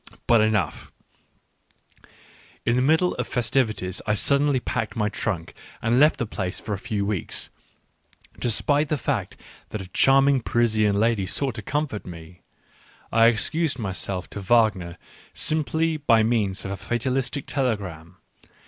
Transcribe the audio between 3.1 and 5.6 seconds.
of the festivities I suddenly packed my trunk